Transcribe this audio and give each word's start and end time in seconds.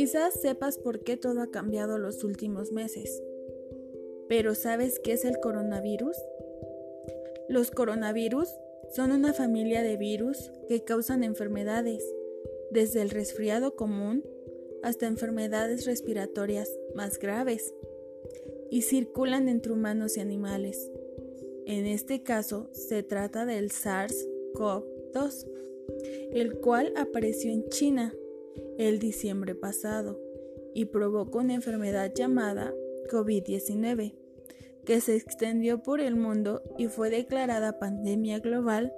Quizás 0.00 0.32
sepas 0.32 0.78
por 0.78 1.00
qué 1.00 1.18
todo 1.18 1.42
ha 1.42 1.50
cambiado 1.50 1.98
los 1.98 2.24
últimos 2.24 2.72
meses. 2.72 3.22
Pero 4.30 4.54
¿sabes 4.54 4.98
qué 4.98 5.12
es 5.12 5.26
el 5.26 5.38
coronavirus? 5.40 6.16
Los 7.50 7.70
coronavirus 7.70 8.48
son 8.94 9.12
una 9.12 9.34
familia 9.34 9.82
de 9.82 9.98
virus 9.98 10.52
que 10.68 10.84
causan 10.84 11.22
enfermedades, 11.22 12.02
desde 12.70 13.02
el 13.02 13.10
resfriado 13.10 13.76
común 13.76 14.24
hasta 14.82 15.06
enfermedades 15.06 15.84
respiratorias 15.84 16.70
más 16.94 17.18
graves, 17.18 17.74
y 18.70 18.80
circulan 18.80 19.50
entre 19.50 19.72
humanos 19.72 20.16
y 20.16 20.20
animales. 20.20 20.90
En 21.66 21.84
este 21.84 22.22
caso 22.22 22.70
se 22.72 23.02
trata 23.02 23.44
del 23.44 23.68
SARS-CoV-2, 23.68 25.46
el 26.32 26.58
cual 26.58 26.94
apareció 26.96 27.52
en 27.52 27.68
China 27.68 28.14
el 28.78 28.98
diciembre 28.98 29.54
pasado 29.54 30.20
y 30.74 30.86
provocó 30.86 31.38
una 31.38 31.54
enfermedad 31.54 32.12
llamada 32.14 32.72
COVID-19 33.10 34.14
que 34.84 35.00
se 35.00 35.16
extendió 35.16 35.82
por 35.82 36.00
el 36.00 36.16
mundo 36.16 36.62
y 36.78 36.88
fue 36.88 37.10
declarada 37.10 37.78
pandemia 37.78 38.38
global 38.38 38.92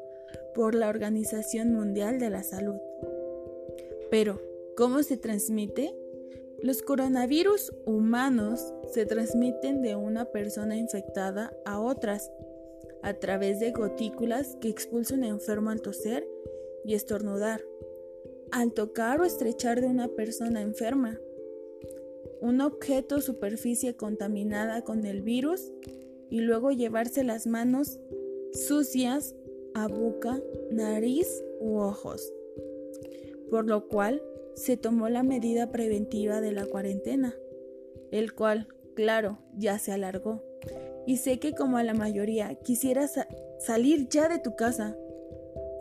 por 0.55 0.75
la 0.75 0.89
Organización 0.89 1.73
Mundial 1.73 2.19
de 2.19 2.31
la 2.31 2.43
Salud. 2.43 2.77
Pero, 4.11 4.41
¿cómo 4.77 5.03
se 5.03 5.17
transmite? 5.17 5.95
Los 6.63 6.83
coronavirus 6.83 7.73
humanos 7.87 8.73
se 8.93 9.05
transmiten 9.07 9.83
de 9.83 9.97
una 9.97 10.27
persona 10.27 10.77
infectada 10.77 11.53
a 11.65 11.81
otras 11.81 12.31
a 13.03 13.15
través 13.15 13.59
de 13.59 13.73
gotículas 13.73 14.57
que 14.61 14.69
expulsa 14.69 15.15
un 15.15 15.25
enfermo 15.25 15.71
al 15.71 15.83
toser 15.83 16.27
y 16.85 16.95
estornudar, 16.95 17.63
al 18.53 18.73
tocar 18.73 19.21
o 19.21 19.25
estrechar 19.25 19.81
de 19.81 19.89
una 19.89 20.09
persona 20.09 20.61
enferma, 20.61 21.19
un 22.41 22.61
objeto 22.61 23.17
o 23.17 23.21
superficie 23.21 23.97
contaminada 23.97 24.83
con 24.83 25.07
el 25.07 25.23
virus 25.23 25.73
y 26.29 26.41
luego 26.41 26.71
llevarse 26.71 27.25
las 27.25 27.47
manos 27.47 27.99
sucias 28.53 29.35
a 29.75 29.89
boca, 29.89 30.41
nariz 30.71 31.43
u 31.61 31.79
ojos. 31.79 32.33
Por 33.51 33.67
lo 33.67 33.89
cual 33.89 34.23
se 34.55 34.77
tomó 34.77 35.09
la 35.09 35.23
medida 35.23 35.71
preventiva 35.71 36.41
de 36.41 36.53
la 36.53 36.67
cuarentena, 36.67 37.35
el 38.11 38.35
cual, 38.35 38.69
claro, 38.95 39.39
ya 39.57 39.79
se 39.79 39.93
alargó. 39.93 40.43
Y 41.07 41.17
sé 41.17 41.39
que 41.39 41.55
como 41.55 41.79
a 41.79 41.85
la 41.85 41.95
mayoría 41.95 42.55
quisieras 42.57 43.15
salir 43.59 44.09
ya 44.09 44.29
de 44.29 44.39
tu 44.39 44.57
casa 44.57 44.97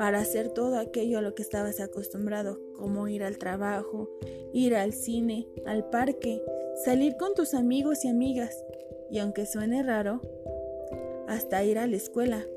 para 0.02 0.18
hacer 0.18 0.50
todo 0.50 0.80
aquello 0.80 1.20
a 1.20 1.22
lo 1.22 1.36
que 1.36 1.44
estabas 1.44 1.80
acostumbrado, 1.80 2.60
como 2.74 3.08
ir 3.08 3.22
al 3.22 3.38
trabajo, 3.38 4.10
ir 4.52 4.74
al 4.74 4.94
cine, 4.94 5.48
al 5.64 5.92
parque, 5.92 6.42
salir 6.84 7.18
con 7.18 7.36
tus 7.36 7.54
amigos 7.54 8.04
y 8.04 8.08
amigas, 8.08 8.66
y 9.12 9.20
aunque 9.20 9.46
suene 9.46 9.84
raro, 9.84 10.20
hasta 11.28 11.64
ir 11.64 11.78
a 11.78 11.86
la 11.86 11.98
escuela, 11.98 12.48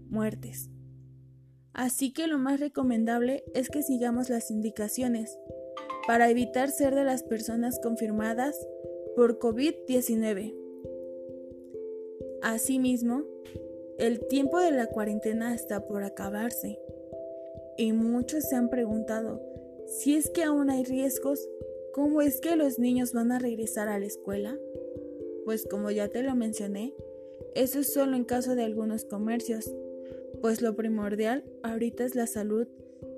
muertes. 0.08 0.70
Así 1.72 2.12
que 2.12 2.26
lo 2.26 2.38
más 2.38 2.60
recomendable 2.60 3.44
es 3.54 3.70
que 3.70 3.82
sigamos 3.82 4.28
las 4.28 4.50
indicaciones 4.50 5.38
para 6.06 6.28
evitar 6.28 6.70
ser 6.70 6.94
de 6.94 7.04
las 7.04 7.22
personas 7.22 7.80
confirmadas 7.80 8.54
por 9.16 9.38
COVID-19. 9.38 10.54
Asimismo, 12.42 13.24
el 13.98 14.26
tiempo 14.26 14.58
de 14.58 14.72
la 14.72 14.86
cuarentena 14.86 15.54
está 15.54 15.86
por 15.86 16.02
acabarse 16.02 16.78
y 17.78 17.92
muchos 17.92 18.44
se 18.48 18.56
han 18.56 18.68
preguntado 18.68 19.40
si 19.86 20.16
es 20.16 20.30
que 20.30 20.42
aún 20.42 20.70
hay 20.70 20.84
riesgos 20.84 21.48
¿Cómo 21.92 22.22
es 22.22 22.40
que 22.40 22.56
los 22.56 22.78
niños 22.78 23.12
van 23.12 23.32
a 23.32 23.38
regresar 23.38 23.88
a 23.88 23.98
la 23.98 24.06
escuela? 24.06 24.58
Pues 25.44 25.66
como 25.70 25.90
ya 25.90 26.08
te 26.08 26.22
lo 26.22 26.34
mencioné, 26.34 26.94
eso 27.54 27.80
es 27.80 27.92
solo 27.92 28.16
en 28.16 28.24
caso 28.24 28.54
de 28.54 28.62
algunos 28.62 29.04
comercios, 29.04 29.70
pues 30.40 30.62
lo 30.62 30.74
primordial 30.74 31.44
ahorita 31.62 32.06
es 32.06 32.14
la 32.14 32.26
salud 32.26 32.66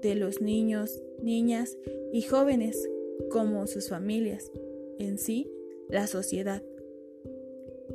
de 0.02 0.16
los 0.16 0.40
niños, 0.40 1.04
niñas 1.22 1.78
y 2.12 2.22
jóvenes, 2.22 2.90
como 3.30 3.68
sus 3.68 3.88
familias, 3.88 4.50
en 4.98 5.18
sí, 5.18 5.48
la 5.88 6.06
sociedad. 6.06 6.62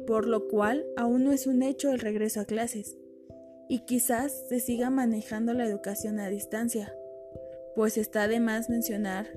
Por 0.05 0.27
lo 0.27 0.47
cual 0.47 0.85
aún 0.97 1.23
no 1.23 1.31
es 1.31 1.47
un 1.47 1.63
hecho 1.63 1.91
el 1.91 1.99
regreso 1.99 2.39
a 2.39 2.45
clases, 2.45 2.97
y 3.69 3.85
quizás 3.85 4.45
se 4.49 4.59
siga 4.59 4.89
manejando 4.89 5.53
la 5.53 5.65
educación 5.65 6.19
a 6.19 6.29
distancia, 6.29 6.93
pues 7.75 7.97
está 7.97 8.27
de 8.27 8.39
más 8.39 8.69
mencionar 8.69 9.27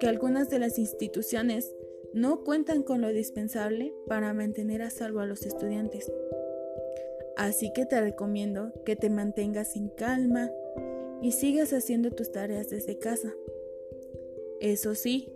que 0.00 0.08
algunas 0.08 0.50
de 0.50 0.58
las 0.58 0.78
instituciones 0.78 1.72
no 2.12 2.42
cuentan 2.42 2.82
con 2.82 3.00
lo 3.00 3.08
dispensable 3.08 3.94
para 4.08 4.34
mantener 4.34 4.82
a 4.82 4.90
salvo 4.90 5.20
a 5.20 5.26
los 5.26 5.46
estudiantes. 5.46 6.10
Así 7.36 7.72
que 7.72 7.86
te 7.86 8.00
recomiendo 8.00 8.72
que 8.84 8.96
te 8.96 9.08
mantengas 9.08 9.76
en 9.76 9.88
calma 9.88 10.50
y 11.22 11.32
sigas 11.32 11.72
haciendo 11.72 12.10
tus 12.10 12.32
tareas 12.32 12.70
desde 12.70 12.98
casa. 12.98 13.32
Eso 14.60 14.96
sí, 14.96 15.32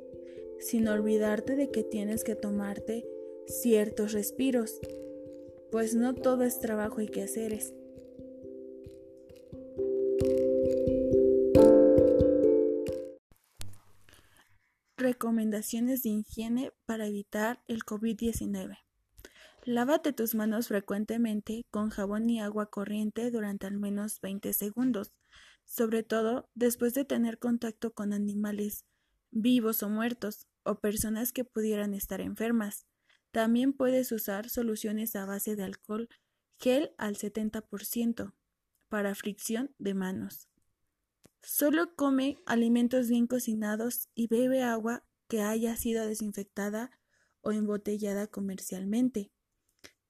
sin 0.65 0.89
olvidarte 0.89 1.57
de 1.57 1.71
que 1.71 1.85
tienes 1.85 2.25
que 2.25 2.37
tomarte 2.37 3.05
ciertos 3.47 4.13
respiros, 4.13 4.81
pues 5.71 5.95
no 5.95 6.15
todo 6.15 6.43
es 6.45 6.59
trabajo 6.59 7.03
y 7.03 7.09
quehaceres. 7.09 7.75
Recomendaciones 14.97 16.03
de 16.03 16.11
higiene 16.11 16.73
para 16.87 17.07
evitar 17.07 17.63
el 17.69 17.83
COVID-19. 17.83 18.79
Lávate 19.67 20.15
tus 20.15 20.35
manos 20.35 20.69
frecuentemente 20.69 21.67
con 21.71 21.91
jabón 21.91 22.31
y 22.31 22.41
agua 22.41 22.71
corriente 22.71 23.31
durante 23.31 23.67
al 23.67 23.79
menos 23.79 24.19
20 24.23 24.55
segundos, 24.55 25.13
sobre 25.67 26.03
todo 26.03 26.49
después 26.55 26.95
de 26.95 27.05
tener 27.05 27.39
contacto 27.39 27.93
con 27.93 28.15
animales 28.15 28.87
vivos 29.31 29.83
o 29.83 29.91
muertos 29.91 30.47
o 30.65 30.81
personas 30.81 31.33
que 31.33 31.45
pudieran 31.45 31.95
estar 31.95 32.21
enfermas. 32.21 32.87
También 33.31 33.73
puedes 33.73 34.13
usar 34.13 34.49
soluciones 34.49 35.17
a 35.17 35.25
base 35.25 35.57
de 35.57 35.65
alcohol 35.65 36.09
gel 36.59 36.95
al 36.99 37.17
70% 37.17 38.35
para 38.89 39.15
fricción 39.15 39.75
de 39.79 39.95
manos. 39.95 40.49
Solo 41.43 41.95
come 41.95 42.39
alimentos 42.47 43.09
bien 43.09 43.27
cocinados 43.27 44.09
y 44.15 44.29
bebe 44.29 44.63
agua 44.63 45.05
que 45.29 45.43
haya 45.43 45.77
sido 45.77 46.07
desinfectada 46.07 46.91
o 47.43 47.53
embotellada 47.53 48.27
comercialmente. 48.27 49.31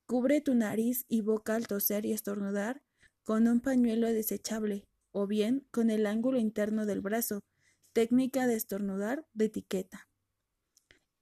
Cubre 0.07 0.41
tu 0.41 0.55
nariz 0.55 1.07
y 1.09 1.23
boca 1.23 1.55
al 1.55 1.67
toser 1.67 2.07
y 2.07 2.13
estornudar 2.13 2.83
con 3.25 3.49
un 3.49 3.61
pañuelo 3.61 4.07
desechable 4.07 4.87
o 5.13 5.27
bien 5.27 5.67
con 5.71 5.91
el 5.91 6.07
ángulo 6.07 6.39
interno 6.39 6.87
del 6.87 7.01
brazo, 7.01 7.41
técnica 7.93 8.47
de 8.47 8.55
estornudar 8.55 9.27
de 9.33 9.47
etiqueta. 9.47 10.09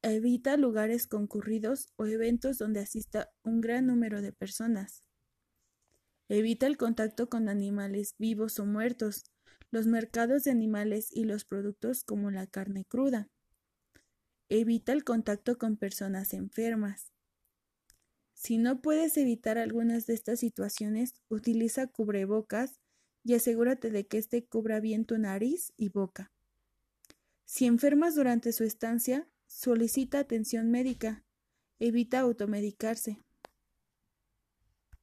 Evita 0.05 0.57
lugares 0.57 1.07
concurridos 1.07 1.89
o 1.95 2.07
eventos 2.07 2.59
donde 2.59 2.81
asista 2.81 3.31
un 3.45 3.61
gran 3.61 3.87
número 3.87 4.21
de 4.21 4.33
personas. 4.33 5.05
Evita 6.29 6.67
el 6.67 6.77
contacto 6.77 7.29
con 7.29 7.49
animales 7.49 8.17
vivos 8.19 8.59
o 8.59 8.67
muertos, 8.67 9.23
los 9.71 9.87
mercados 9.87 10.43
de 10.43 10.51
animales 10.51 11.09
y 11.13 11.23
los 11.23 11.45
productos 11.45 12.03
como 12.03 12.33
la 12.33 12.49
carne 12.49 12.85
cruda. 12.85 13.29
Evita 14.49 14.93
el 14.93 15.05
contacto 15.05 15.57
con 15.57 15.77
personas 15.77 16.35
enfermas. 16.35 17.13
Si 18.35 18.59
no 18.59 18.83
puedes 18.83 19.17
evitar 19.17 19.57
algunas 19.57 20.07
de 20.07 20.15
estas 20.15 20.41
situaciones, 20.41 21.15
utiliza 21.29 21.87
cubrebocas 21.87 22.81
y 23.23 23.35
asegúrate 23.35 23.91
de 23.91 24.09
que 24.09 24.19
éste 24.19 24.45
cubra 24.45 24.81
bien 24.81 25.05
tu 25.05 25.17
nariz 25.17 25.73
y 25.77 25.91
boca. 25.91 26.33
Si 27.45 27.67
enfermas 27.67 28.17
durante 28.17 28.53
su 28.53 28.65
estancia, 28.65 29.29
solicita 29.53 30.19
atención 30.19 30.71
médica. 30.71 31.25
Evita 31.79 32.21
automedicarse. 32.21 33.23